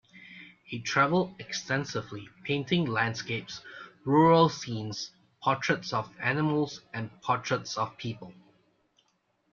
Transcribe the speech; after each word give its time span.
He 0.63 0.79
traveled 0.79 1.35
extensively 1.37 2.27
painting 2.43 2.85
landscapes, 2.85 3.61
rural 4.03 4.49
scenes, 4.49 5.11
portraits 5.43 5.93
of 5.93 6.11
animals, 6.19 6.81
and 6.91 7.11
portraits 7.21 7.77
of 7.77 7.95
people. 7.99 8.33